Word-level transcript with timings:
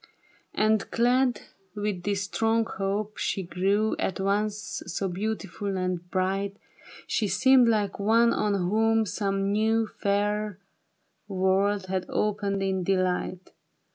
And 0.55 0.89
clad 0.89 1.41
with 1.75 2.01
this 2.01 2.23
strong 2.23 2.65
hope, 2.65 3.19
she 3.19 3.45
grev/ 3.45 3.93
At 3.99 4.19
once 4.19 4.81
so 4.87 5.07
beautiful 5.07 5.77
and 5.77 6.09
bright, 6.09 6.57
She 7.05 7.27
seemed 7.27 7.67
like 7.67 7.99
one 7.99 8.33
on 8.33 8.55
whom 8.55 9.05
some 9.05 9.51
new 9.51 9.85
Fair 9.85 10.57
world 11.27 11.85
had 11.85 12.07
opened 12.09 12.63
in 12.63 12.83
delight. 12.83 13.51